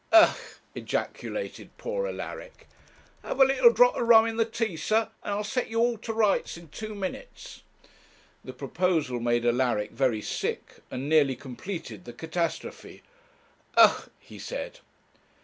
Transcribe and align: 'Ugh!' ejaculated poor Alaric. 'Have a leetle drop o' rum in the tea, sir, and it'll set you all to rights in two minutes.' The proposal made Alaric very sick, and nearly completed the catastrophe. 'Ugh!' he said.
'Ugh!' 0.11 0.35
ejaculated 0.73 1.69
poor 1.77 2.07
Alaric. 2.07 2.67
'Have 3.23 3.39
a 3.39 3.45
leetle 3.45 3.69
drop 3.71 3.95
o' 3.95 4.01
rum 4.01 4.25
in 4.25 4.35
the 4.37 4.45
tea, 4.45 4.75
sir, 4.75 5.09
and 5.23 5.31
it'll 5.33 5.43
set 5.43 5.67
you 5.69 5.77
all 5.79 5.95
to 5.99 6.11
rights 6.11 6.57
in 6.57 6.69
two 6.69 6.95
minutes.' 6.95 7.61
The 8.43 8.51
proposal 8.53 9.19
made 9.19 9.45
Alaric 9.45 9.91
very 9.91 10.23
sick, 10.23 10.77
and 10.89 11.07
nearly 11.07 11.35
completed 11.35 12.05
the 12.05 12.13
catastrophe. 12.13 13.03
'Ugh!' 13.77 14.09
he 14.19 14.39
said. 14.39 14.79